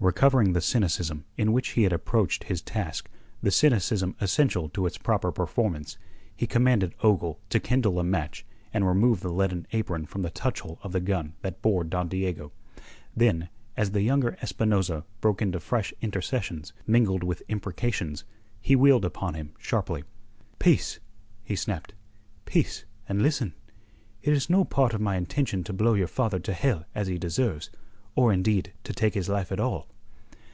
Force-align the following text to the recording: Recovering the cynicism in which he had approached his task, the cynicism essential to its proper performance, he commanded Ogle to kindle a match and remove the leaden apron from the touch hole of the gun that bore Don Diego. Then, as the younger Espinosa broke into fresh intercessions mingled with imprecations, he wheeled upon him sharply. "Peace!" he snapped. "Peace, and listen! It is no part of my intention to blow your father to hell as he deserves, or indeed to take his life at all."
Recovering 0.00 0.52
the 0.52 0.60
cynicism 0.60 1.24
in 1.38 1.50
which 1.54 1.68
he 1.70 1.84
had 1.84 1.92
approached 1.92 2.44
his 2.44 2.60
task, 2.60 3.08
the 3.42 3.50
cynicism 3.50 4.14
essential 4.20 4.68
to 4.70 4.84
its 4.84 4.98
proper 4.98 5.32
performance, 5.32 5.96
he 6.36 6.46
commanded 6.46 6.94
Ogle 7.02 7.40
to 7.48 7.58
kindle 7.58 7.98
a 7.98 8.04
match 8.04 8.44
and 8.74 8.86
remove 8.86 9.20
the 9.20 9.32
leaden 9.32 9.66
apron 9.72 10.04
from 10.04 10.20
the 10.20 10.28
touch 10.28 10.60
hole 10.60 10.78
of 10.82 10.92
the 10.92 11.00
gun 11.00 11.32
that 11.40 11.62
bore 11.62 11.84
Don 11.84 12.08
Diego. 12.08 12.52
Then, 13.16 13.48
as 13.78 13.92
the 13.92 14.02
younger 14.02 14.36
Espinosa 14.42 15.04
broke 15.22 15.40
into 15.40 15.58
fresh 15.58 15.94
intercessions 16.02 16.74
mingled 16.86 17.22
with 17.22 17.42
imprecations, 17.48 18.24
he 18.60 18.76
wheeled 18.76 19.06
upon 19.06 19.32
him 19.32 19.52
sharply. 19.58 20.04
"Peace!" 20.58 20.98
he 21.44 21.56
snapped. 21.56 21.94
"Peace, 22.44 22.84
and 23.08 23.22
listen! 23.22 23.54
It 24.20 24.34
is 24.34 24.50
no 24.50 24.66
part 24.66 24.92
of 24.92 25.00
my 25.00 25.16
intention 25.16 25.64
to 25.64 25.72
blow 25.72 25.94
your 25.94 26.08
father 26.08 26.40
to 26.40 26.52
hell 26.52 26.84
as 26.94 27.06
he 27.06 27.16
deserves, 27.16 27.70
or 28.14 28.34
indeed 28.34 28.70
to 28.84 28.92
take 28.92 29.14
his 29.14 29.30
life 29.30 29.50
at 29.50 29.58
all." 29.58 29.88